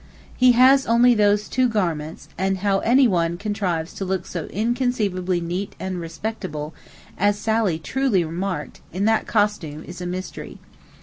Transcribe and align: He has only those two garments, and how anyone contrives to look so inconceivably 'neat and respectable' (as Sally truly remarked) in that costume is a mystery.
He 0.35 0.53
has 0.53 0.87
only 0.87 1.13
those 1.13 1.47
two 1.47 1.69
garments, 1.69 2.27
and 2.35 2.57
how 2.65 2.79
anyone 2.79 3.37
contrives 3.37 3.93
to 3.93 4.03
look 4.03 4.25
so 4.25 4.45
inconceivably 4.47 5.39
'neat 5.41 5.75
and 5.79 5.99
respectable' 6.01 6.73
(as 7.19 7.37
Sally 7.37 7.77
truly 7.77 8.23
remarked) 8.25 8.81
in 8.91 9.05
that 9.05 9.27
costume 9.27 9.83
is 9.83 10.01
a 10.01 10.07
mystery. 10.07 10.57